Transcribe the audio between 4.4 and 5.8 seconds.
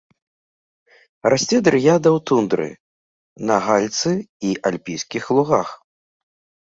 і альпійскіх лугах.